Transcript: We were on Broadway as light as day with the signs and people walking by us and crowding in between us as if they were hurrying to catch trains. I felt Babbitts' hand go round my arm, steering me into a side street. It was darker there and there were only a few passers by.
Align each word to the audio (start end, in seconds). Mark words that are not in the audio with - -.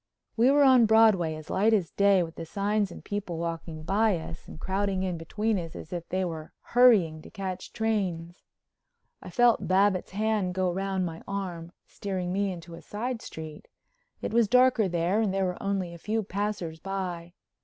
We 0.35 0.49
were 0.49 0.63
on 0.63 0.87
Broadway 0.87 1.35
as 1.35 1.51
light 1.51 1.73
as 1.73 1.91
day 1.91 2.23
with 2.23 2.33
the 2.33 2.43
signs 2.47 2.91
and 2.91 3.05
people 3.05 3.37
walking 3.37 3.83
by 3.83 4.17
us 4.17 4.47
and 4.47 4.59
crowding 4.59 5.03
in 5.03 5.15
between 5.15 5.59
us 5.59 5.75
as 5.75 5.93
if 5.93 6.09
they 6.09 6.25
were 6.25 6.53
hurrying 6.73 7.21
to 7.21 7.29
catch 7.29 7.71
trains. 7.71 8.41
I 9.21 9.29
felt 9.29 9.67
Babbitts' 9.67 10.09
hand 10.13 10.55
go 10.55 10.71
round 10.73 11.05
my 11.05 11.21
arm, 11.27 11.71
steering 11.85 12.33
me 12.33 12.51
into 12.51 12.73
a 12.73 12.81
side 12.81 13.21
street. 13.21 13.67
It 14.23 14.33
was 14.33 14.47
darker 14.47 14.87
there 14.87 15.21
and 15.21 15.31
there 15.31 15.45
were 15.45 15.61
only 15.61 15.93
a 15.93 15.99
few 15.99 16.23
passers 16.23 16.79
by. 16.79 17.33